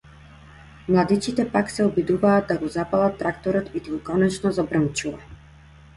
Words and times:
Младичите 0.87 1.51
пак 1.51 1.69
се 1.75 1.85
обидуваат 1.89 2.47
да 2.53 2.57
го 2.63 2.69
запалат 2.79 3.21
тракторот 3.23 3.69
и 3.81 3.85
тој 3.89 4.03
конечно 4.11 4.57
забрмчува. 4.61 5.41